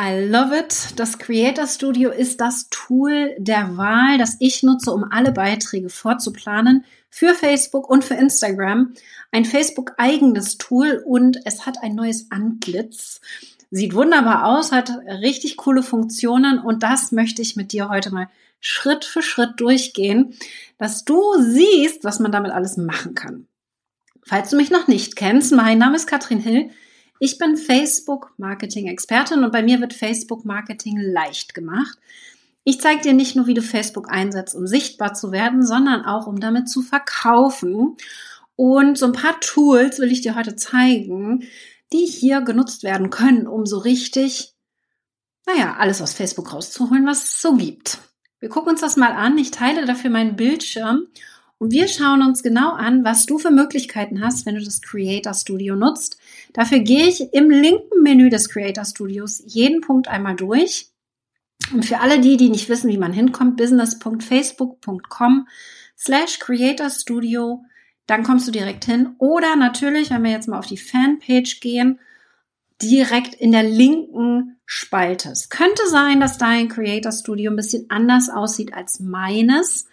[0.00, 0.92] I love it.
[0.94, 6.84] Das Creator Studio ist das Tool der Wahl, das ich nutze, um alle Beiträge vorzuplanen
[7.10, 8.92] für Facebook und für Instagram.
[9.32, 13.20] Ein Facebook-eigenes Tool und es hat ein neues Antlitz.
[13.72, 14.88] Sieht wunderbar aus, hat
[15.20, 18.28] richtig coole Funktionen und das möchte ich mit dir heute mal
[18.60, 20.34] Schritt für Schritt durchgehen,
[20.78, 23.48] dass du siehst, was man damit alles machen kann.
[24.22, 26.70] Falls du mich noch nicht kennst, mein Name ist Katrin Hill.
[27.20, 31.98] Ich bin Facebook-Marketing-Expertin und bei mir wird Facebook-Marketing leicht gemacht.
[32.64, 36.26] Ich zeige dir nicht nur, wie du Facebook einsetzt, um sichtbar zu werden, sondern auch,
[36.26, 37.96] um damit zu verkaufen.
[38.56, 41.44] Und so ein paar Tools will ich dir heute zeigen,
[41.92, 44.54] die hier genutzt werden können, um so richtig,
[45.46, 47.98] naja, alles aus Facebook rauszuholen, was es so gibt.
[48.38, 49.38] Wir gucken uns das mal an.
[49.38, 51.06] Ich teile dafür meinen Bildschirm
[51.58, 55.34] und wir schauen uns genau an, was du für Möglichkeiten hast, wenn du das Creator
[55.34, 56.18] Studio nutzt.
[56.52, 60.90] Dafür gehe ich im linken Menü des Creator Studios jeden Punkt einmal durch.
[61.72, 65.48] Und für alle die, die nicht wissen, wie man hinkommt, business.facebook.com
[65.98, 67.64] slash Creator Studio,
[68.06, 69.16] dann kommst du direkt hin.
[69.18, 71.98] Oder natürlich, wenn wir jetzt mal auf die Fanpage gehen,
[72.80, 75.30] direkt in der linken Spalte.
[75.30, 79.86] Es könnte sein, dass dein Creator Studio ein bisschen anders aussieht als meines.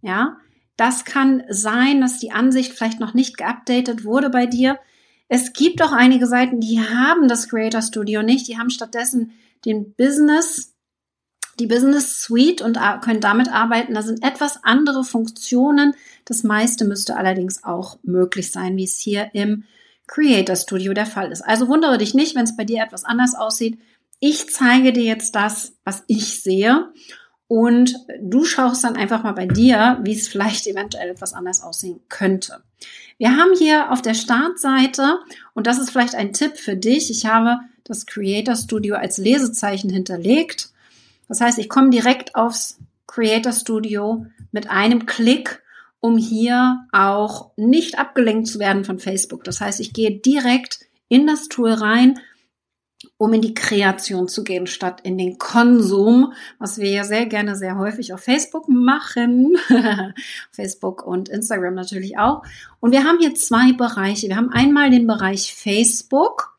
[0.00, 0.36] Ja,
[0.78, 4.78] das kann sein, dass die Ansicht vielleicht noch nicht geupdatet wurde bei dir.
[5.26, 8.46] Es gibt auch einige Seiten, die haben das Creator Studio nicht.
[8.46, 9.32] Die haben stattdessen
[9.64, 10.76] den Business,
[11.58, 13.92] die Business Suite und können damit arbeiten.
[13.94, 15.94] Da sind etwas andere Funktionen.
[16.24, 19.64] Das meiste müsste allerdings auch möglich sein, wie es hier im
[20.06, 21.42] Creator Studio der Fall ist.
[21.42, 23.80] Also wundere dich nicht, wenn es bei dir etwas anders aussieht.
[24.20, 26.92] Ich zeige dir jetzt das, was ich sehe.
[27.48, 32.00] Und du schaust dann einfach mal bei dir, wie es vielleicht eventuell etwas anders aussehen
[32.08, 32.62] könnte.
[33.16, 35.18] Wir haben hier auf der Startseite,
[35.54, 39.90] und das ist vielleicht ein Tipp für dich, ich habe das Creator Studio als Lesezeichen
[39.90, 40.70] hinterlegt.
[41.26, 45.62] Das heißt, ich komme direkt aufs Creator Studio mit einem Klick,
[46.00, 49.42] um hier auch nicht abgelenkt zu werden von Facebook.
[49.42, 52.20] Das heißt, ich gehe direkt in das Tool rein,
[53.16, 57.56] um in die Kreation zu gehen, statt in den Konsum, was wir ja sehr gerne,
[57.56, 59.56] sehr häufig auf Facebook machen.
[60.50, 62.42] Facebook und Instagram natürlich auch.
[62.80, 64.28] Und wir haben hier zwei Bereiche.
[64.28, 66.56] Wir haben einmal den Bereich Facebook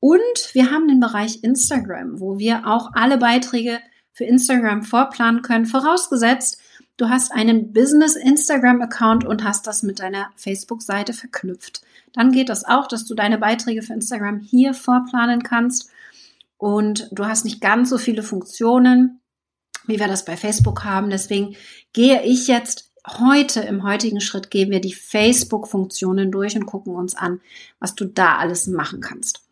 [0.00, 3.78] und wir haben den Bereich Instagram, wo wir auch alle Beiträge
[4.12, 6.60] für Instagram vorplanen können, vorausgesetzt,
[6.96, 11.82] du hast einen Business Instagram Account und hast das mit deiner Facebook Seite verknüpft.
[12.14, 15.90] Dann geht das auch, dass du deine Beiträge für Instagram hier vorplanen kannst
[16.60, 19.20] und du hast nicht ganz so viele Funktionen,
[19.86, 21.08] wie wir das bei Facebook haben.
[21.08, 21.56] Deswegen
[21.92, 27.16] gehe ich jetzt heute, im heutigen Schritt, gehen wir die Facebook-Funktionen durch und gucken uns
[27.16, 27.40] an,
[27.78, 29.42] was du da alles machen kannst.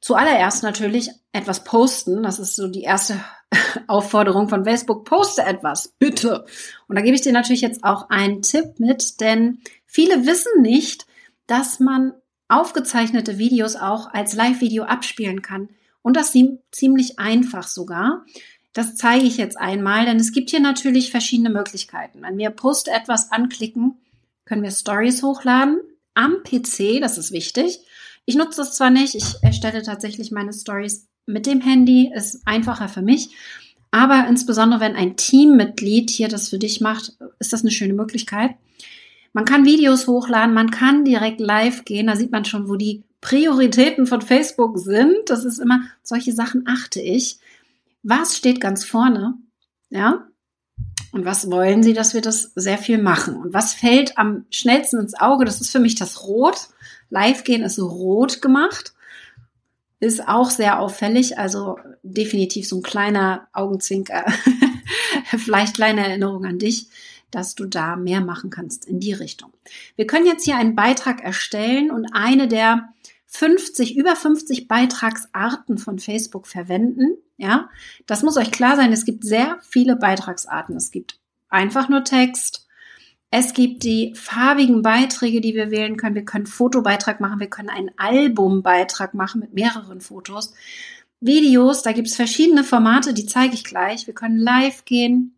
[0.00, 2.22] Zuallererst natürlich etwas posten.
[2.22, 3.22] Das ist so die erste
[3.86, 5.04] Aufforderung von Facebook.
[5.04, 6.46] Poste etwas, bitte.
[6.88, 11.06] Und da gebe ich dir natürlich jetzt auch einen Tipp mit, denn viele wissen nicht,
[11.50, 12.12] dass man
[12.48, 15.68] aufgezeichnete Videos auch als Live-Video abspielen kann.
[16.00, 16.32] Und das
[16.70, 18.24] ziemlich einfach sogar.
[18.72, 22.22] Das zeige ich jetzt einmal, denn es gibt hier natürlich verschiedene Möglichkeiten.
[22.22, 23.98] Wenn wir Post etwas anklicken,
[24.44, 25.80] können wir Stories hochladen
[26.14, 27.80] am PC, das ist wichtig.
[28.26, 32.88] Ich nutze das zwar nicht, ich erstelle tatsächlich meine Stories mit dem Handy, ist einfacher
[32.88, 33.30] für mich.
[33.90, 38.54] Aber insbesondere wenn ein Teammitglied hier das für dich macht, ist das eine schöne Möglichkeit.
[39.32, 43.04] Man kann Videos hochladen, man kann direkt live gehen, da sieht man schon, wo die
[43.20, 45.28] Prioritäten von Facebook sind.
[45.28, 47.38] Das ist immer, solche Sachen achte ich.
[48.02, 49.34] Was steht ganz vorne?
[49.90, 50.26] Ja?
[51.12, 53.36] Und was wollen Sie, dass wir das sehr viel machen?
[53.36, 55.44] Und was fällt am schnellsten ins Auge?
[55.44, 56.68] Das ist für mich das Rot.
[57.10, 58.94] Live gehen ist rot gemacht.
[59.98, 61.36] Ist auch sehr auffällig.
[61.36, 64.24] Also definitiv so ein kleiner Augenzwinker.
[65.24, 66.88] Vielleicht kleine Erinnerung an dich
[67.30, 69.52] dass du da mehr machen kannst in die Richtung.
[69.96, 72.92] Wir können jetzt hier einen Beitrag erstellen und eine der
[73.26, 77.16] 50, über 50 Beitragsarten von Facebook verwenden.
[77.36, 77.70] Ja,
[78.06, 78.92] das muss euch klar sein.
[78.92, 80.76] Es gibt sehr viele Beitragsarten.
[80.76, 82.66] Es gibt einfach nur Text.
[83.30, 86.16] Es gibt die farbigen Beiträge, die wir wählen können.
[86.16, 87.38] Wir können Fotobeitrag machen.
[87.38, 90.52] Wir können einen Albumbeitrag machen mit mehreren Fotos.
[91.20, 94.06] Videos, da gibt es verschiedene Formate, die zeige ich gleich.
[94.06, 95.36] Wir können live gehen.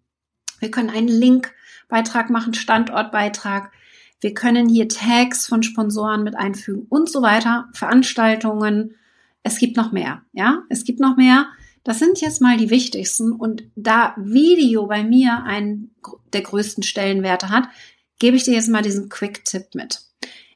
[0.60, 1.52] Wir können einen Link
[1.92, 3.70] Beitrag machen, Standortbeitrag.
[4.20, 8.96] Wir können hier Tags von Sponsoren mit einfügen und so weiter, Veranstaltungen.
[9.42, 10.62] Es gibt noch mehr, ja?
[10.70, 11.46] Es gibt noch mehr.
[11.84, 13.32] Das sind jetzt mal die wichtigsten.
[13.32, 15.94] Und da Video bei mir einen
[16.32, 17.68] der größten Stellenwerte hat,
[18.18, 20.00] gebe ich dir jetzt mal diesen Quick-Tipp mit.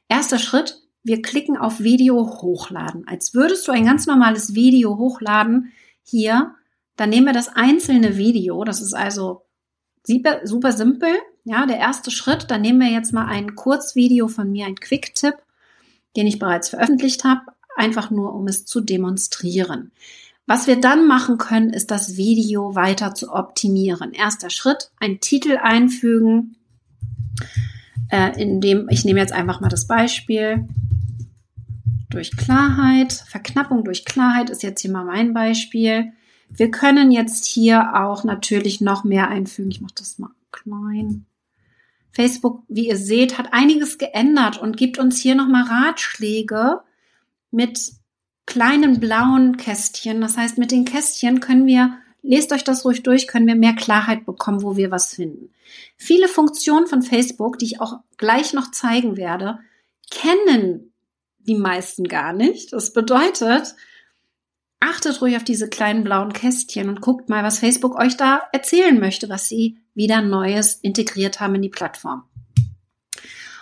[0.09, 3.07] Erster Schritt, wir klicken auf Video hochladen.
[3.07, 6.55] Als würdest du ein ganz normales Video hochladen hier,
[6.95, 8.63] dann nehmen wir das einzelne Video.
[8.63, 9.46] Das ist also
[10.07, 11.09] super, super simpel.
[11.43, 12.49] Ja, der erste Schritt.
[12.49, 15.35] Dann nehmen wir jetzt mal ein Kurzvideo von mir, ein Quick-Tipp,
[16.15, 17.41] den ich bereits veröffentlicht habe,
[17.75, 19.91] einfach nur um es zu demonstrieren.
[20.45, 24.13] Was wir dann machen können, ist das Video weiter zu optimieren.
[24.13, 26.55] Erster Schritt, ein Titel einfügen,
[28.09, 30.65] äh, in dem, ich nehme jetzt einfach mal das Beispiel,
[32.09, 36.13] durch Klarheit, Verknappung durch Klarheit ist jetzt hier mal mein Beispiel.
[36.49, 39.71] Wir können jetzt hier auch natürlich noch mehr einfügen.
[39.71, 41.25] Ich mache das mal klein.
[42.11, 46.81] Facebook, wie ihr seht, hat einiges geändert und gibt uns hier nochmal Ratschläge
[47.51, 47.91] mit
[48.47, 50.21] kleinen blauen Kästchen.
[50.21, 53.75] Das heißt, mit den Kästchen können wir, lest euch das ruhig durch, können wir mehr
[53.75, 55.51] Klarheit bekommen, wo wir was finden.
[55.95, 59.59] Viele Funktionen von Facebook, die ich auch gleich noch zeigen werde,
[60.09, 60.93] kennen
[61.39, 62.73] die meisten gar nicht.
[62.73, 63.75] Das bedeutet,
[64.79, 68.99] achtet ruhig auf diese kleinen blauen Kästchen und guckt mal, was Facebook euch da erzählen
[68.99, 72.23] möchte, was sie wieder Neues integriert haben in die Plattform.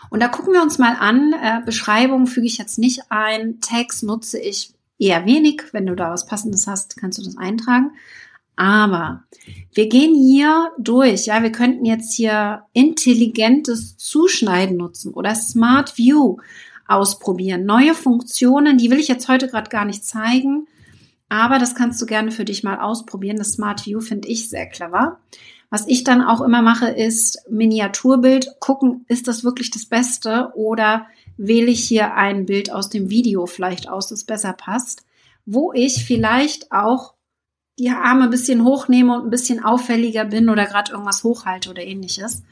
[0.09, 1.33] Und da gucken wir uns mal an.
[1.33, 3.59] Äh, Beschreibung füge ich jetzt nicht ein.
[3.59, 5.63] Text nutze ich eher wenig.
[5.71, 7.91] Wenn du da was Passendes hast, kannst du das eintragen.
[8.55, 9.23] Aber
[9.73, 11.25] wir gehen hier durch.
[11.25, 16.37] Ja, wir könnten jetzt hier intelligentes Zuschneiden nutzen oder Smart View
[16.87, 17.65] ausprobieren.
[17.65, 20.67] Neue Funktionen, die will ich jetzt heute gerade gar nicht zeigen,
[21.29, 23.37] aber das kannst du gerne für dich mal ausprobieren.
[23.37, 25.19] Das Smart View finde ich sehr clever.
[25.69, 31.07] Was ich dann auch immer mache, ist Miniaturbild gucken, ist das wirklich das Beste oder
[31.37, 35.03] wähle ich hier ein Bild aus dem Video vielleicht aus, das besser passt,
[35.45, 37.13] wo ich vielleicht auch
[37.77, 41.83] die Arme ein bisschen hochnehme und ein bisschen auffälliger bin oder gerade irgendwas hochhalte oder
[41.83, 42.43] ähnliches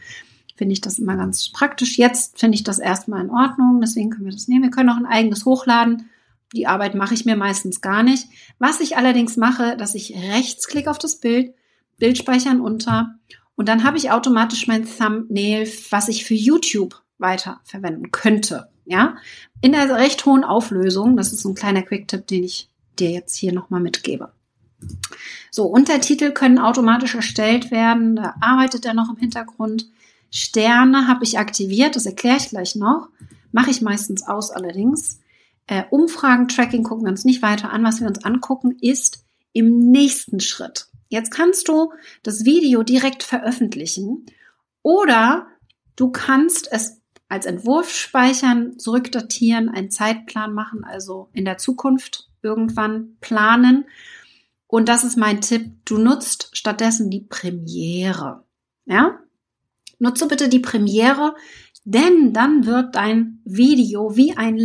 [0.56, 1.98] finde ich das immer ganz praktisch.
[1.98, 4.64] Jetzt finde ich das erstmal in Ordnung, deswegen können wir das nehmen.
[4.64, 6.10] Wir können auch ein eigenes hochladen.
[6.53, 8.27] Die Arbeit mache ich mir meistens gar nicht.
[8.59, 11.53] Was ich allerdings mache, dass ich rechtsklick auf das Bild,
[11.97, 13.15] Bild speichern unter
[13.55, 18.69] und dann habe ich automatisch mein Thumbnail, was ich für YouTube weiter verwenden könnte.
[18.85, 19.15] Ja,
[19.61, 21.15] in der recht hohen Auflösung.
[21.15, 22.69] Das ist ein kleiner Quick-Tipp, den ich
[23.00, 24.33] dir jetzt hier nochmal mitgebe.
[25.50, 28.17] So, Untertitel können automatisch erstellt werden.
[28.17, 29.88] Da arbeitet er noch im Hintergrund.
[30.31, 33.07] Sterne habe ich aktiviert, das erkläre ich gleich noch.
[33.53, 35.19] Mache ich meistens aus allerdings.
[35.68, 37.83] Äh, Umfragen, Tracking gucken wir uns nicht weiter an.
[37.83, 40.88] Was wir uns angucken, ist im nächsten Schritt.
[41.10, 41.94] Jetzt kannst du
[42.24, 44.25] das Video direkt veröffentlichen
[44.81, 45.48] oder
[45.95, 53.18] du kannst es als Entwurf speichern, zurückdatieren, einen Zeitplan machen, also in der Zukunft irgendwann
[53.21, 53.86] planen.
[54.68, 55.71] Und das ist mein Tipp.
[55.86, 58.44] Du nutzt stattdessen die Premiere.
[58.86, 59.19] Ja?
[60.00, 61.36] Nutze bitte die Premiere,
[61.86, 64.57] denn dann wird dein Video wie ein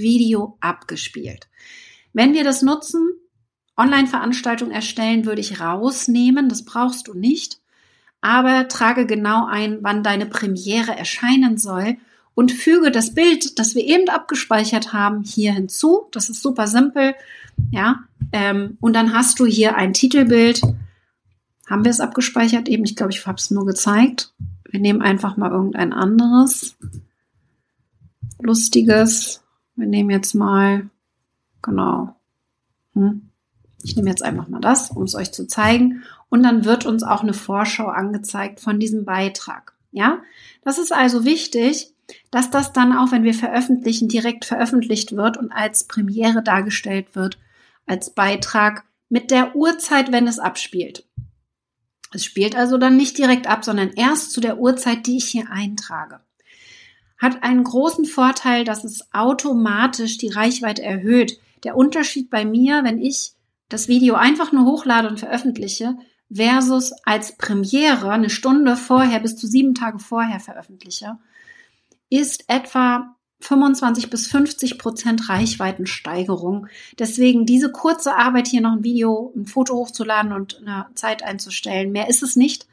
[0.00, 1.48] Live-Video abgespielt.
[2.12, 3.08] Wenn wir das nutzen,
[3.76, 6.48] Online-Veranstaltung erstellen, würde ich rausnehmen.
[6.48, 7.60] Das brauchst du nicht.
[8.20, 11.96] Aber trage genau ein, wann deine Premiere erscheinen soll
[12.34, 16.08] und füge das Bild, das wir eben abgespeichert haben, hier hinzu.
[16.12, 17.14] Das ist super simpel.
[17.70, 18.00] Ja,
[18.32, 20.60] ähm, und dann hast du hier ein Titelbild.
[21.66, 22.84] Haben wir es abgespeichert eben?
[22.84, 24.32] Ich glaube, ich habe es nur gezeigt.
[24.68, 26.76] Wir nehmen einfach mal irgendein anderes
[28.42, 29.42] lustiges.
[29.80, 30.90] Wir nehmen jetzt mal,
[31.62, 32.14] genau.
[32.94, 33.30] Hm.
[33.82, 36.04] Ich nehme jetzt einfach mal das, um es euch zu zeigen.
[36.28, 39.72] Und dann wird uns auch eine Vorschau angezeigt von diesem Beitrag.
[39.90, 40.18] Ja,
[40.62, 41.94] das ist also wichtig,
[42.30, 47.38] dass das dann auch, wenn wir veröffentlichen, direkt veröffentlicht wird und als Premiere dargestellt wird,
[47.86, 51.06] als Beitrag mit der Uhrzeit, wenn es abspielt.
[52.12, 55.50] Es spielt also dann nicht direkt ab, sondern erst zu der Uhrzeit, die ich hier
[55.50, 56.20] eintrage.
[57.20, 61.38] Hat einen großen Vorteil, dass es automatisch die Reichweite erhöht.
[61.64, 63.32] Der Unterschied bei mir, wenn ich
[63.68, 65.96] das Video einfach nur hochlade und veröffentliche,
[66.32, 71.18] versus als Premiere eine Stunde vorher bis zu sieben Tage vorher veröffentliche,
[72.08, 76.68] ist etwa 25 bis 50 Prozent Reichweitensteigerung.
[76.98, 81.92] Deswegen diese kurze Arbeit hier noch ein Video, ein Foto hochzuladen und eine Zeit einzustellen.
[81.92, 82.66] Mehr ist es nicht.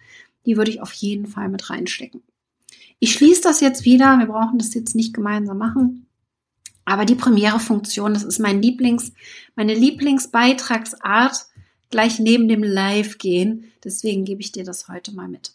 [0.45, 2.21] Die würde ich auf jeden Fall mit reinstecken.
[2.99, 4.17] Ich schließe das jetzt wieder.
[4.17, 6.07] Wir brauchen das jetzt nicht gemeinsam machen.
[6.85, 9.11] Aber die Premiere-Funktion, das ist mein Lieblings,
[9.55, 11.47] meine Lieblingsbeitragsart
[11.89, 13.65] gleich neben dem Live gehen.
[13.83, 15.51] Deswegen gebe ich dir das heute mal mit.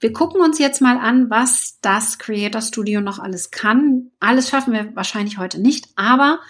[0.00, 4.10] Wir gucken uns jetzt mal an, was das Creator Studio noch alles kann.
[4.20, 6.40] Alles schaffen wir wahrscheinlich heute nicht, aber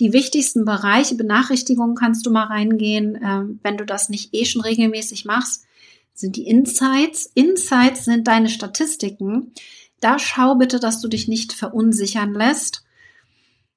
[0.00, 4.62] die wichtigsten Bereiche, Benachrichtigungen kannst du mal reingehen, äh, wenn du das nicht eh schon
[4.62, 5.66] regelmäßig machst,
[6.14, 7.30] sind die Insights.
[7.34, 9.52] Insights sind deine Statistiken.
[10.00, 12.84] Da schau bitte, dass du dich nicht verunsichern lässt.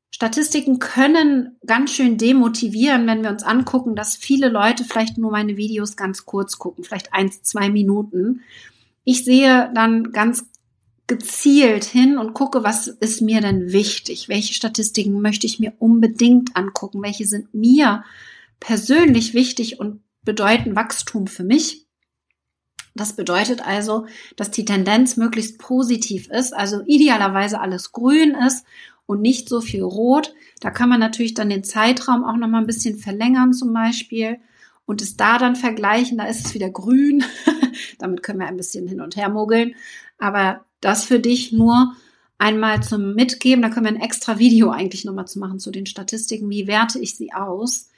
[0.10, 5.58] Statistiken können ganz schön demotivieren, wenn wir uns angucken, dass viele Leute vielleicht nur meine
[5.58, 8.42] Videos ganz kurz gucken, vielleicht eins, zwei Minuten.
[9.04, 10.46] Ich sehe dann ganz
[11.08, 14.28] gezielt hin und gucke, was ist mir denn wichtig?
[14.28, 17.02] Welche Statistiken möchte ich mir unbedingt angucken?
[17.02, 18.04] Welche sind mir
[18.60, 21.87] persönlich wichtig und bedeuten Wachstum für mich?
[22.98, 28.66] Das bedeutet also, dass die Tendenz möglichst positiv ist, also idealerweise alles grün ist
[29.06, 30.34] und nicht so viel rot.
[30.60, 34.38] Da kann man natürlich dann den Zeitraum auch noch mal ein bisschen verlängern zum Beispiel
[34.86, 36.18] und es da dann vergleichen.
[36.18, 37.24] Da ist es wieder grün.
[38.00, 39.76] Damit können wir ein bisschen hin und her mogeln.
[40.18, 41.96] Aber das für dich nur
[42.38, 43.62] einmal zum Mitgeben.
[43.62, 46.50] Da können wir ein extra Video eigentlich nochmal zu machen zu den Statistiken.
[46.50, 47.90] Wie werte ich sie aus?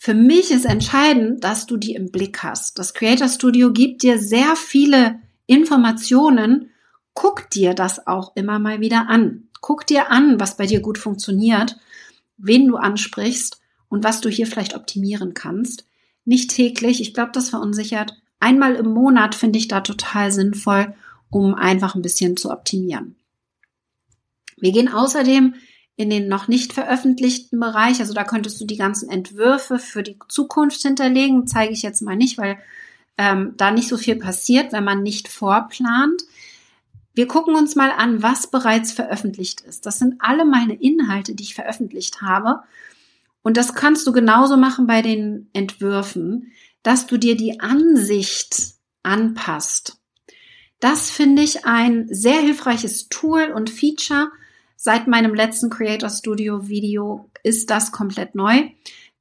[0.00, 2.78] Für mich ist entscheidend, dass du die im Blick hast.
[2.78, 6.70] Das Creator Studio gibt dir sehr viele Informationen.
[7.14, 9.48] Guck dir das auch immer mal wieder an.
[9.60, 11.76] Guck dir an, was bei dir gut funktioniert,
[12.36, 15.84] wen du ansprichst und was du hier vielleicht optimieren kannst.
[16.24, 18.14] Nicht täglich, ich glaube, das verunsichert.
[18.38, 20.94] Einmal im Monat finde ich da total sinnvoll,
[21.28, 23.16] um einfach ein bisschen zu optimieren.
[24.56, 25.54] Wir gehen außerdem
[25.98, 30.16] in den noch nicht veröffentlichten Bereich, also da könntest du die ganzen Entwürfe für die
[30.28, 32.56] Zukunft hinterlegen, zeige ich jetzt mal nicht, weil
[33.18, 36.22] ähm, da nicht so viel passiert, wenn man nicht vorplant.
[37.14, 39.86] Wir gucken uns mal an, was bereits veröffentlicht ist.
[39.86, 42.62] Das sind alle meine Inhalte, die ich veröffentlicht habe.
[43.42, 46.52] Und das kannst du genauso machen bei den Entwürfen,
[46.84, 49.98] dass du dir die Ansicht anpasst.
[50.78, 54.30] Das finde ich ein sehr hilfreiches Tool und Feature.
[54.80, 58.68] Seit meinem letzten Creator Studio Video ist das komplett neu.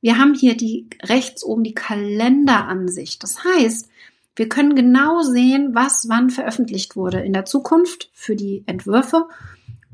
[0.02, 3.24] Wir haben hier die rechts oben die Kalenderansicht.
[3.24, 3.90] Das heißt,
[4.36, 9.28] wir können genau sehen, was wann veröffentlicht wurde in der Zukunft für die Entwürfe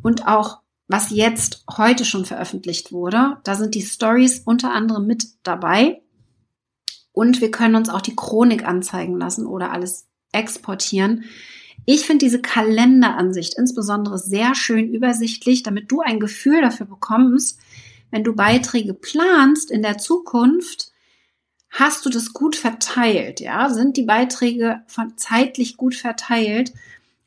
[0.02, 3.38] und auch was jetzt heute schon veröffentlicht wurde.
[3.46, 6.02] Da sind die Stories unter anderem mit dabei.
[7.14, 11.24] Und wir können uns auch die Chronik anzeigen lassen oder alles exportieren.
[11.86, 17.60] Ich finde diese Kalenderansicht insbesondere sehr schön übersichtlich, damit du ein Gefühl dafür bekommst,
[18.12, 20.94] wenn du Beiträge planst in der Zukunft,
[21.74, 23.40] Hast du das gut verteilt?
[23.40, 26.72] Ja, sind die Beiträge von zeitlich gut verteilt?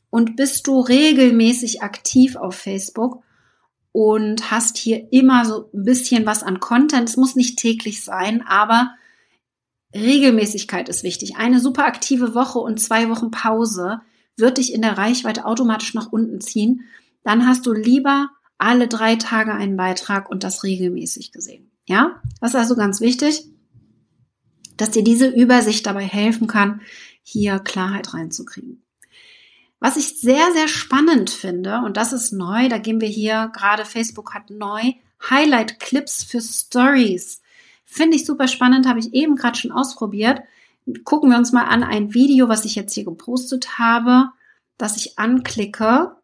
[0.09, 3.25] Und bist du regelmäßig aktiv auf Facebook
[3.91, 7.09] und hast hier immer so ein bisschen was an Content?
[7.09, 8.95] Es muss nicht täglich sein, aber
[9.93, 11.37] Regelmäßigkeit ist wichtig.
[11.37, 14.01] Eine super aktive Woche und zwei Wochen Pause
[14.37, 16.85] wird dich in der Reichweite automatisch nach unten ziehen.
[17.23, 21.71] Dann hast du lieber alle drei Tage einen Beitrag und das regelmäßig gesehen.
[21.87, 23.47] Ja, das ist also ganz wichtig
[24.77, 26.81] dass dir diese Übersicht dabei helfen kann,
[27.23, 28.83] hier Klarheit reinzukriegen.
[29.79, 33.85] Was ich sehr, sehr spannend finde, und das ist neu, da gehen wir hier, gerade
[33.85, 34.93] Facebook hat neu,
[35.31, 37.43] Highlight-Clips für Stories.
[37.85, 40.41] Finde ich super spannend, habe ich eben gerade schon ausprobiert.
[41.05, 44.31] Gucken wir uns mal an ein Video, was ich jetzt hier gepostet habe,
[44.79, 46.17] das ich anklicke.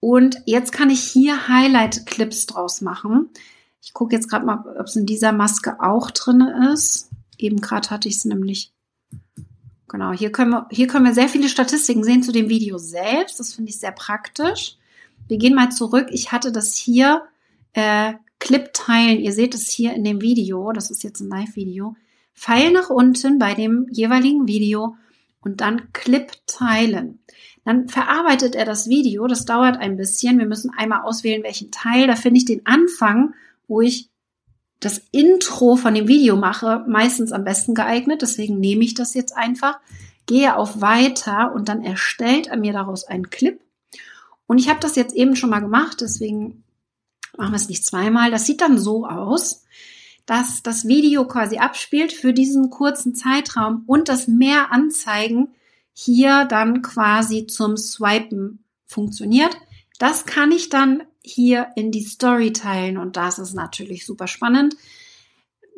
[0.00, 3.30] Und jetzt kann ich hier Highlight-Clips draus machen.
[3.80, 6.40] Ich gucke jetzt gerade mal, ob es in dieser Maske auch drin
[6.72, 7.10] ist.
[7.38, 8.72] Eben gerade hatte ich es nämlich.
[9.88, 13.38] Genau, hier können, wir, hier können wir sehr viele Statistiken sehen zu dem Video selbst.
[13.38, 14.76] Das finde ich sehr praktisch.
[15.28, 16.08] Wir gehen mal zurück.
[16.10, 17.22] Ich hatte das hier,
[17.74, 19.20] äh, Clip teilen.
[19.20, 20.72] Ihr seht es hier in dem Video.
[20.72, 21.96] Das ist jetzt ein Live-Video.
[22.34, 24.96] Pfeil nach unten bei dem jeweiligen Video
[25.40, 27.20] und dann Clip teilen.
[27.64, 29.26] Dann verarbeitet er das Video.
[29.26, 30.38] Das dauert ein bisschen.
[30.38, 32.06] Wir müssen einmal auswählen, welchen Teil.
[32.06, 33.34] Da finde ich den Anfang,
[33.68, 34.10] wo ich
[34.80, 38.20] das Intro von dem Video mache, meistens am besten geeignet.
[38.20, 39.80] Deswegen nehme ich das jetzt einfach,
[40.26, 43.60] gehe auf Weiter und dann erstellt er mir daraus einen Clip.
[44.46, 46.64] Und ich habe das jetzt eben schon mal gemacht, deswegen
[47.36, 48.30] machen wir es nicht zweimal.
[48.30, 49.64] Das sieht dann so aus,
[50.26, 55.48] dass das Video quasi abspielt für diesen kurzen Zeitraum und das Mehr anzeigen
[55.92, 59.56] hier dann quasi zum Swipen funktioniert.
[59.98, 64.76] Das kann ich dann hier in die Story teilen und das ist natürlich super spannend.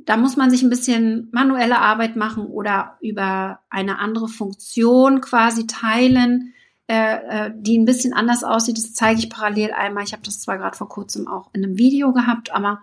[0.05, 5.67] Da muss man sich ein bisschen manuelle Arbeit machen oder über eine andere Funktion quasi
[5.67, 6.55] teilen,
[6.89, 8.79] äh, äh, die ein bisschen anders aussieht.
[8.79, 10.05] Das zeige ich parallel einmal.
[10.05, 12.81] Ich habe das zwar gerade vor kurzem auch in einem Video gehabt, aber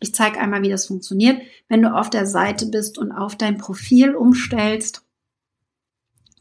[0.00, 1.40] ich zeige einmal, wie das funktioniert.
[1.68, 5.02] Wenn du auf der Seite bist und auf dein Profil umstellst,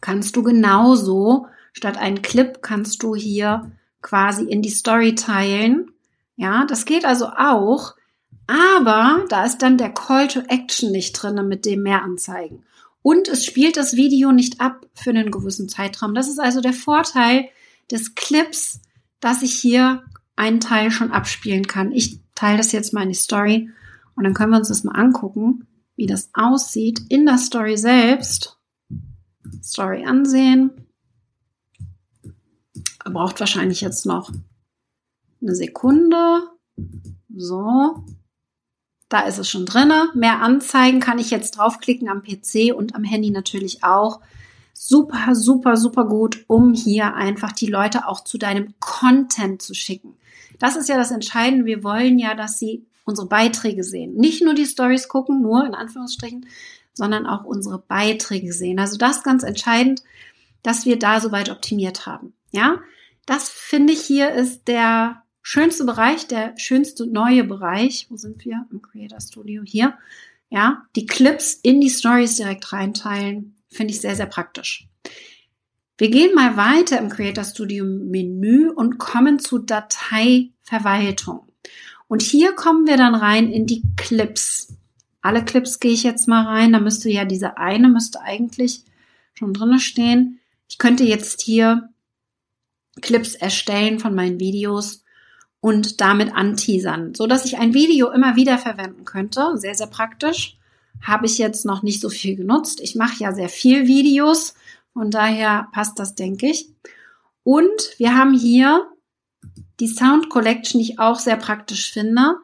[0.02, 1.48] kannst du genauso
[1.78, 3.72] statt einen Clip kannst du hier
[4.02, 5.92] quasi in die Story teilen.
[6.36, 7.96] Ja, das geht also auch,
[8.48, 12.64] aber da ist dann der Call to Action nicht drin mit dem Mehranzeigen.
[13.02, 16.14] Und es spielt das Video nicht ab für einen gewissen Zeitraum.
[16.14, 17.48] Das ist also der Vorteil
[17.92, 18.82] des Clips,
[19.20, 20.04] dass ich hier
[20.36, 21.92] einen Teil schon abspielen kann.
[21.92, 23.70] Ich teile das jetzt mal in die Story
[24.16, 28.58] und dann können wir uns das mal angucken, wie das aussieht in der Story selbst.
[29.64, 30.88] Story ansehen.
[33.04, 34.32] Braucht wahrscheinlich jetzt noch
[35.42, 36.44] eine Sekunde.
[37.36, 38.04] So.
[39.10, 40.10] Da ist es schon drinne.
[40.14, 44.20] Mehr Anzeigen kann ich jetzt draufklicken am PC und am Handy natürlich auch.
[44.80, 50.14] Super, super, super gut, um hier einfach die Leute auch zu deinem Content zu schicken.
[50.60, 51.66] Das ist ja das Entscheidende.
[51.66, 54.14] Wir wollen ja, dass sie unsere Beiträge sehen.
[54.14, 56.46] Nicht nur die Stories gucken, nur in Anführungsstrichen,
[56.94, 58.78] sondern auch unsere Beiträge sehen.
[58.80, 60.04] Also das ganz entscheidend,
[60.62, 62.34] dass wir da soweit optimiert haben.
[62.52, 62.78] Ja,
[63.26, 68.06] das finde ich hier ist der schönste Bereich, der schönste neue Bereich.
[68.12, 68.68] Wo sind wir?
[68.72, 69.98] Im Creator Studio hier.
[70.52, 74.88] Ja, die Clips in die Stories direkt reinteilen, finde ich sehr, sehr praktisch.
[75.98, 81.48] Wir gehen mal weiter im Creator Studio Menü und kommen zu Dateiverwaltung.
[82.08, 84.76] Und hier kommen wir dann rein in die Clips.
[85.22, 86.74] Alle Clips gehe ich jetzt mal rein.
[86.74, 88.84] Da müsste ja diese eine müsste eigentlich
[89.34, 90.40] schon drinne stehen.
[90.70, 91.90] Ich könnte jetzt hier
[93.02, 95.04] Clips erstellen von meinen Videos
[95.60, 99.58] und damit anteasern, so dass ich ein Video immer wieder verwenden könnte.
[99.58, 100.58] Sehr, sehr praktisch.
[101.02, 102.80] Habe ich jetzt noch nicht so viel genutzt.
[102.82, 104.56] Ich mache ja sehr viel Videos.
[104.94, 106.70] Von daher passt das, denke ich.
[107.44, 108.88] Und wir haben hier
[109.80, 112.36] die Sound Collection, die ich auch sehr praktisch finde,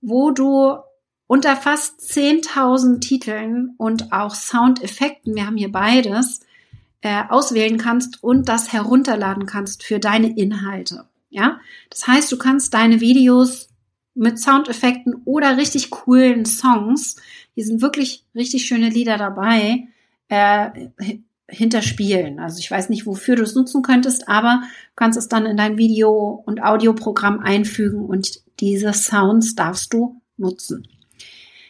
[0.00, 0.78] wo du
[1.26, 6.40] unter fast 10.000 Titeln und auch Soundeffekten, wir haben hier beides,
[7.02, 11.04] äh, auswählen kannst und das herunterladen kannst für deine Inhalte.
[11.30, 11.60] Ja,
[11.90, 13.68] das heißt, du kannst deine Videos
[14.18, 17.16] mit Soundeffekten oder richtig coolen Songs,
[17.54, 19.88] hier sind wirklich richtig schöne Lieder dabei,
[20.28, 20.88] äh,
[21.48, 22.40] hinterspielen.
[22.40, 25.56] Also ich weiß nicht, wofür du es nutzen könntest, aber du kannst es dann in
[25.56, 30.86] dein Video- und Audioprogramm einfügen und diese Sounds darfst du nutzen.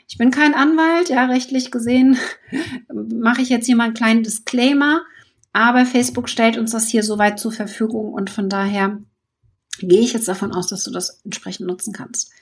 [0.08, 2.16] Ich bin kein Anwalt, ja, rechtlich gesehen
[2.92, 5.02] mache ich jetzt hier mal einen kleinen Disclaimer,
[5.52, 8.98] aber Facebook stellt uns das hier soweit zur Verfügung und von daher
[9.78, 12.32] gehe ich jetzt davon aus, dass du das entsprechend nutzen kannst.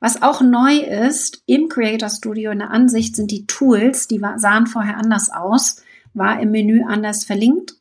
[0.00, 4.66] Was auch neu ist im Creator Studio in der Ansicht sind die Tools, die sahen
[4.66, 7.76] vorher anders aus, war im Menü anders verlinkt.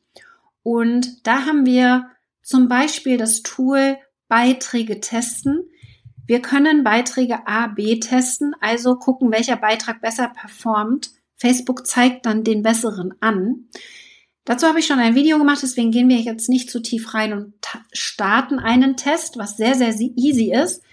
[0.63, 2.09] Und da haben wir
[2.41, 5.69] zum Beispiel das Tool Beiträge testen.
[6.25, 11.11] Wir können Beiträge A, B testen, also gucken, welcher Beitrag besser performt.
[11.35, 13.65] Facebook zeigt dann den besseren an.
[14.45, 17.33] Dazu habe ich schon ein Video gemacht, deswegen gehen wir jetzt nicht zu tief rein
[17.33, 17.53] und
[17.93, 20.83] starten einen Test, was sehr, sehr easy ist.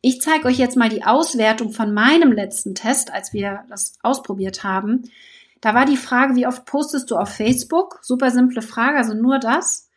[0.00, 4.62] Ich zeige euch jetzt mal die Auswertung von meinem letzten Test, als wir das ausprobiert
[4.62, 5.10] haben.
[5.60, 7.98] Da war die Frage, wie oft postest du auf Facebook?
[8.02, 9.88] Super simple Frage, also nur das.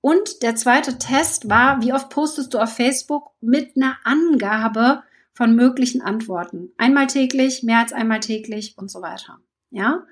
[0.00, 5.56] Und der zweite Test war, wie oft postest du auf Facebook mit einer Angabe von
[5.56, 6.70] möglichen Antworten?
[6.76, 9.38] Einmal täglich, mehr als einmal täglich und so weiter.
[9.70, 10.04] Ja?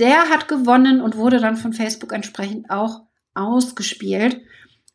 [0.00, 3.02] Der hat gewonnen und wurde dann von Facebook entsprechend auch
[3.34, 4.40] ausgespielt.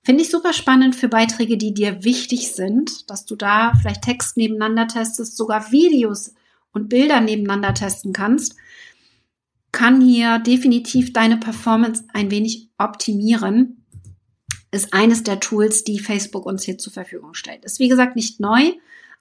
[0.03, 4.37] Finde ich super spannend für Beiträge, die dir wichtig sind, dass du da vielleicht Text
[4.37, 6.33] nebeneinander testest, sogar Videos
[6.73, 8.55] und Bilder nebeneinander testen kannst.
[9.71, 13.85] Kann hier definitiv deine Performance ein wenig optimieren.
[14.71, 17.65] Ist eines der Tools, die Facebook uns hier zur Verfügung stellt.
[17.65, 18.73] Ist wie gesagt nicht neu,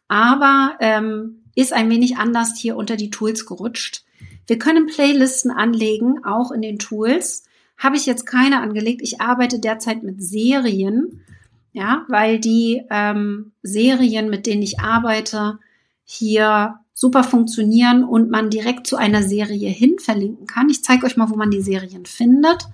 [0.09, 4.04] aber ähm, ist ein wenig anders hier unter die Tools gerutscht.
[4.47, 7.45] Wir können Playlisten anlegen, auch in den Tools.
[7.79, 9.01] Habe ich jetzt keine angelegt.
[9.03, 11.23] Ich arbeite derzeit mit Serien,
[11.73, 15.59] ja, weil die ähm, Serien, mit denen ich arbeite,
[16.05, 20.71] hier super funktionieren und man direkt zu einer Serie hin verlinken kann.
[20.71, 22.69] Ich zeige euch mal, wo man die Serien findet.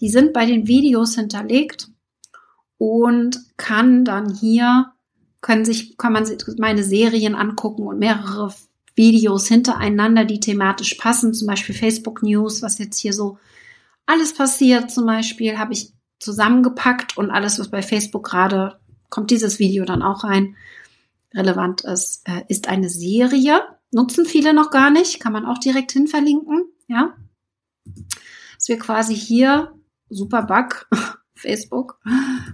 [0.00, 1.88] Die sind bei den Videos hinterlegt
[2.78, 4.92] und kann dann hier
[5.40, 6.26] können sich kann man
[6.58, 8.52] meine Serien angucken und mehrere
[8.98, 13.38] Videos hintereinander, die thematisch passen, zum Beispiel Facebook News, was jetzt hier so
[14.04, 19.58] alles passiert, zum Beispiel, habe ich zusammengepackt und alles, was bei Facebook gerade kommt, dieses
[19.58, 20.56] Video dann auch rein,
[21.34, 23.62] relevant ist, äh, ist eine Serie.
[23.92, 27.14] Nutzen viele noch gar nicht, kann man auch direkt hin verlinken, ja.
[27.84, 29.72] Dass wir quasi hier,
[30.10, 30.88] super Bug,
[31.38, 32.00] Facebook,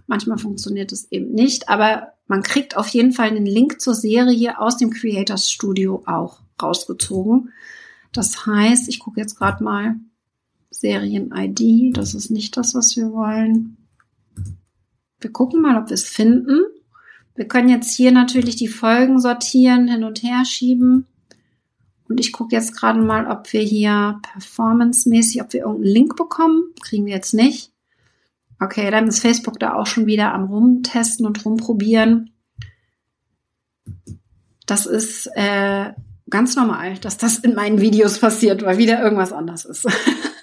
[0.07, 4.59] manchmal funktioniert es eben nicht, aber man kriegt auf jeden Fall einen Link zur Serie
[4.59, 7.51] aus dem Creators Studio auch rausgezogen.
[8.13, 9.97] Das heißt, ich gucke jetzt gerade mal
[10.71, 11.97] Serien-ID.
[11.97, 13.77] Das ist nicht das, was wir wollen.
[15.21, 16.61] Wir gucken mal, ob wir es finden.
[17.35, 21.07] Wir können jetzt hier natürlich die Folgen sortieren, hin und her schieben.
[22.09, 26.73] Und ich gucke jetzt gerade mal, ob wir hier performancemäßig, ob wir irgendeinen Link bekommen.
[26.83, 27.74] Kriegen wir jetzt nicht.
[28.61, 32.31] Okay, dann ist Facebook da auch schon wieder am Rumtesten und Rumprobieren.
[34.67, 35.93] Das ist äh,
[36.31, 39.87] ganz normal, dass das in meinen Videos passiert, weil wieder irgendwas anders ist.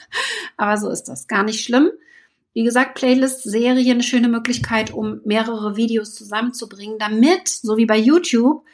[0.57, 1.27] Aber so ist das.
[1.27, 1.89] Gar nicht schlimm.
[2.53, 8.65] Wie gesagt, Playlist-Serie eine schöne Möglichkeit, um mehrere Videos zusammenzubringen, damit, so wie bei YouTube,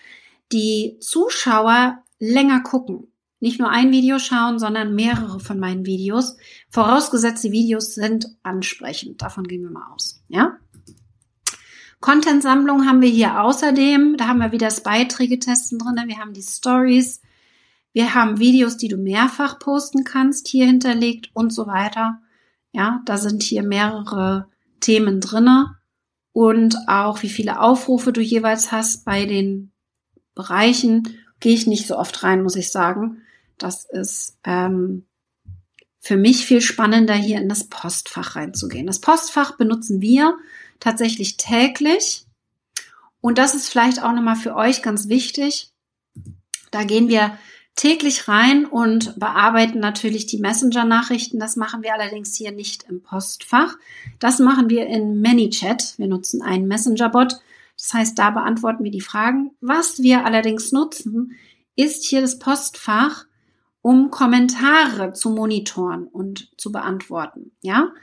[0.52, 3.08] die Zuschauer länger gucken.
[3.40, 6.38] Nicht nur ein Video schauen, sondern mehrere von meinen Videos.
[6.70, 9.22] Vorausgesetzt, die Videos sind ansprechend.
[9.22, 10.24] Davon gehen wir mal aus.
[10.28, 10.58] Ja?
[12.00, 14.18] Content-Sammlung haben wir hier außerdem.
[14.18, 16.02] Da haben wir wieder das Beiträge-Testen drin.
[16.08, 17.22] Wir haben die Stories.
[17.94, 22.22] Wir haben Videos, die du mehrfach posten kannst, hier hinterlegt und so weiter.
[22.72, 24.48] Ja, da sind hier mehrere
[24.80, 25.78] Themen drinne
[26.32, 29.72] und auch wie viele Aufrufe du jeweils hast bei den
[30.36, 33.24] Bereichen gehe ich nicht so oft rein, muss ich sagen.
[33.58, 35.06] Das ist ähm,
[36.00, 38.88] für mich viel spannender, hier in das Postfach reinzugehen.
[38.88, 40.38] Das Postfach benutzen wir
[40.80, 42.26] tatsächlich täglich.
[43.20, 45.72] Und das ist vielleicht auch nochmal für euch ganz wichtig.
[46.72, 47.38] Da gehen wir
[47.76, 51.40] täglich rein und bearbeiten natürlich die Messenger-Nachrichten.
[51.40, 53.76] Das machen wir allerdings hier nicht im Postfach.
[54.20, 55.94] Das machen wir in ManyChat.
[55.98, 57.40] Wir nutzen einen Messenger-Bot.
[57.78, 59.52] Das heißt, da beantworten wir die Fragen.
[59.62, 61.38] Was wir allerdings nutzen,
[61.76, 63.26] ist hier das Postfach,
[63.88, 67.54] um Kommentare zu monitoren und zu beantworten.
[67.62, 67.94] Ja?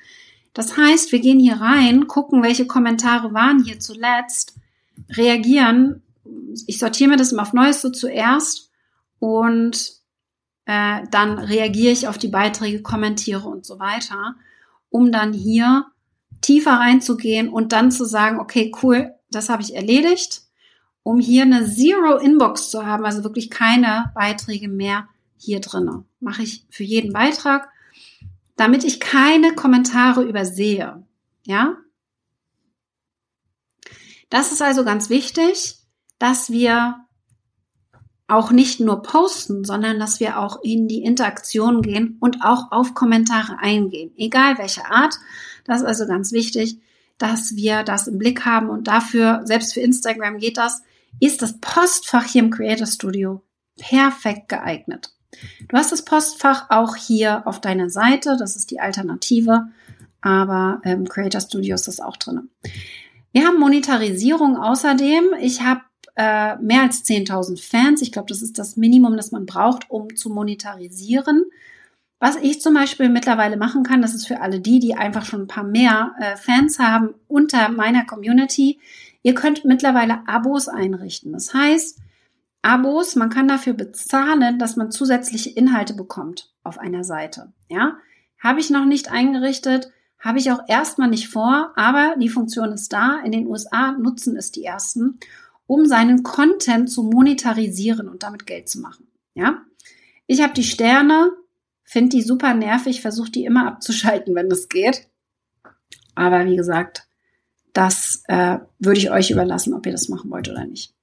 [0.55, 4.55] Das heißt, wir gehen hier rein, gucken, welche Kommentare waren hier zuletzt,
[5.11, 6.01] reagieren.
[6.67, 8.71] Ich sortiere mir das immer auf Neueste zuerst
[9.19, 9.93] und
[10.65, 14.37] äh, dann reagiere ich auf die Beiträge, kommentiere und so weiter,
[14.89, 15.85] um dann hier
[16.41, 20.45] tiefer reinzugehen und dann zu sagen, okay, cool, das habe ich erledigt,
[21.03, 26.05] um hier eine Zero Inbox zu haben, also wirklich keine Beiträge mehr hier drinne.
[26.21, 27.69] Mache ich für jeden Beitrag,
[28.57, 31.05] damit ich keine Kommentare übersehe.
[31.45, 31.77] Ja?
[34.31, 35.77] Das ist also ganz wichtig,
[36.19, 37.05] dass wir
[38.27, 42.95] auch nicht nur posten, sondern dass wir auch in die Interaktion gehen und auch auf
[42.95, 45.15] Kommentare eingehen, egal welche Art.
[45.65, 46.79] Das ist also ganz wichtig,
[47.19, 50.83] dass wir das im Blick haben und dafür, selbst für Instagram geht das,
[51.21, 53.43] ist das Postfach hier im Creator Studio
[53.77, 55.14] perfekt geeignet.
[55.69, 59.69] Du hast das Postfach auch hier auf deiner Seite, das ist die Alternative,
[60.21, 62.49] aber im Creator Studio ist auch drin.
[63.33, 65.35] Wir haben Monetarisierung außerdem.
[65.41, 65.81] Ich habe
[66.17, 68.01] äh, mehr als 10.000 Fans.
[68.01, 71.45] Ich glaube, das ist das Minimum, das man braucht, um zu monetarisieren.
[72.21, 75.43] Was ich zum Beispiel mittlerweile machen kann, das ist für alle die, die einfach schon
[75.43, 78.79] ein paar mehr äh, Fans haben unter meiner Community.
[79.23, 81.33] Ihr könnt mittlerweile Abos einrichten.
[81.33, 81.99] Das heißt,
[82.65, 87.53] Abos, man kann dafür bezahlen, dass man zusätzliche Inhalte bekommt auf einer Seite.
[87.69, 87.99] Ja,
[88.43, 92.93] habe ich noch nicht eingerichtet, habe ich auch erstmal nicht vor, aber die Funktion ist
[92.93, 93.21] da.
[93.25, 95.19] In den USA nutzen es die ersten
[95.67, 99.07] um seinen Content zu monetarisieren und damit Geld zu machen.
[99.35, 99.63] Ja,
[100.27, 101.33] ich habe die Sterne,
[101.83, 105.09] finde die super nervig, versuche die immer abzuschalten, wenn es geht.
[106.15, 107.07] Aber wie gesagt,
[107.73, 110.95] das äh, würde ich euch überlassen, ob ihr das machen wollt oder nicht.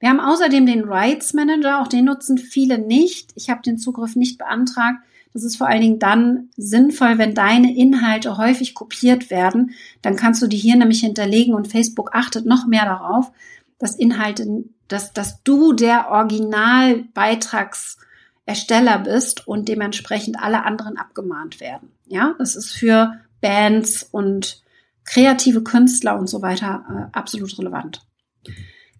[0.00, 3.32] Wir haben außerdem den Rights Manager, auch den nutzen viele nicht.
[3.34, 4.98] Ich habe den Zugriff nicht beantragt.
[5.32, 9.72] Das ist vor allen Dingen dann sinnvoll, wenn deine Inhalte häufig kopiert werden.
[10.02, 13.32] Dann kannst du die hier nämlich hinterlegen und Facebook achtet noch mehr darauf,
[13.78, 21.90] dass Inhalte, dass, dass du der Originalbeitragsersteller bist und dementsprechend alle anderen abgemahnt werden.
[22.06, 24.62] Ja, das ist für Bands und
[25.04, 28.04] kreative Künstler und so weiter äh, absolut relevant.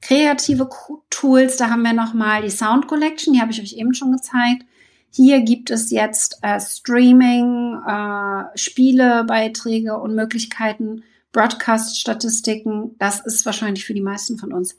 [0.00, 0.68] Kreative
[1.10, 4.64] Tools, da haben wir nochmal die Sound Collection, die habe ich euch eben schon gezeigt.
[5.10, 13.94] Hier gibt es jetzt äh, Streaming, äh, Spielebeiträge und Möglichkeiten, Broadcast-Statistiken, das ist wahrscheinlich für
[13.94, 14.76] die meisten von uns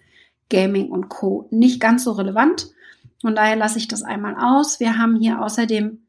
[0.49, 1.47] Gaming und Co.
[1.51, 2.71] nicht ganz so relevant.
[3.21, 4.79] Von daher lasse ich das einmal aus.
[4.79, 5.99] Wir haben hier außerdem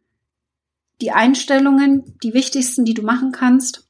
[1.01, 3.89] die Einstellungen, die wichtigsten, die du machen kannst.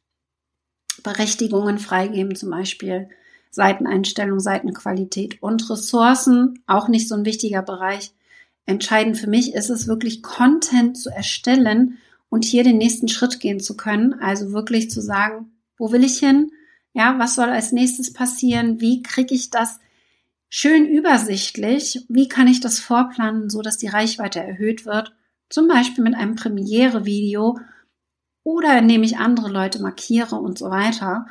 [1.03, 3.09] Berechtigungen freigeben zum Beispiel,
[3.51, 8.13] Seiteneinstellung, Seitenqualität und Ressourcen, auch nicht so ein wichtiger Bereich.
[8.67, 13.61] Entscheidend für mich ist es wirklich, Content zu erstellen und hier den nächsten Schritt gehen
[13.61, 14.15] zu können.
[14.15, 16.53] Also wirklich zu sagen, wo will ich hin?
[16.93, 18.81] Ja, was soll als nächstes passieren?
[18.81, 19.81] Wie kriege ich das
[20.49, 22.05] schön übersichtlich?
[22.09, 25.15] Wie kann ich das vorplanen, so dass die Reichweite erhöht wird?
[25.49, 27.59] Zum Beispiel mit einem Premiere-Video
[28.45, 31.27] oder indem ich andere Leute markiere und so weiter.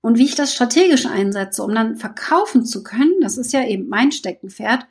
[0.00, 3.88] Und wie ich das strategisch einsetze, um dann verkaufen zu können, das ist ja eben
[3.88, 4.86] mein Steckenpferd,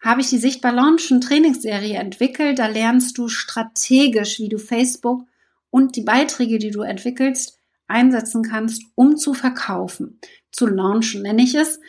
[0.00, 2.58] habe ich die Sichtbar Launchen Trainingsserie entwickelt.
[2.58, 5.26] Da lernst du strategisch, wie du Facebook
[5.70, 10.20] und die Beiträge, die du entwickelst, einsetzen kannst, um zu verkaufen.
[10.52, 11.80] Zu launchen nenne ich es.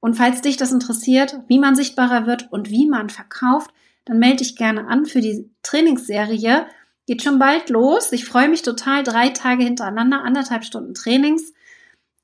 [0.00, 3.70] Und falls dich das interessiert, wie man sichtbarer wird und wie man verkauft,
[4.04, 6.66] dann melde dich gerne an für die Trainingsserie.
[7.06, 8.12] Geht schon bald los.
[8.12, 9.02] Ich freue mich total.
[9.02, 11.52] Drei Tage hintereinander, anderthalb Stunden Trainings.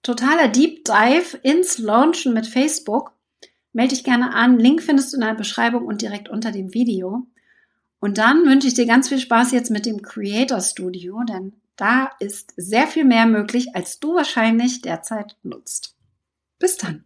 [0.02, 3.12] Totaler Deep Dive ins Launchen mit Facebook.
[3.72, 4.58] Melde dich gerne an.
[4.58, 7.26] Link findest du in der Beschreibung und direkt unter dem Video.
[8.00, 12.10] Und dann wünsche ich dir ganz viel Spaß jetzt mit dem Creator Studio, denn da
[12.18, 15.96] ist sehr viel mehr möglich, als du wahrscheinlich derzeit nutzt.
[16.58, 17.04] Bis dann.